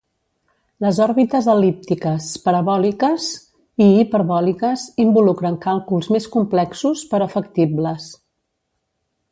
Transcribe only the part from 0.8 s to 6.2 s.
Les òrbites el·líptiques, parabòliques i hiperbòliques involucren càlculs